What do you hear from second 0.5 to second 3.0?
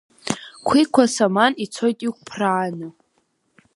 Қәиқәа саман ицоит иқәԥрааны.